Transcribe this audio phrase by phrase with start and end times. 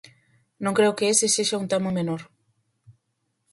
[0.63, 2.21] Non creo que ese sexa un tema menor.